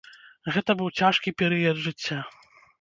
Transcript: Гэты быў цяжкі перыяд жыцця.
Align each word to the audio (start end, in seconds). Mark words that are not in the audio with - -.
Гэты 0.55 0.71
быў 0.79 0.89
цяжкі 1.03 1.35
перыяд 1.43 1.77
жыцця. 1.87 2.19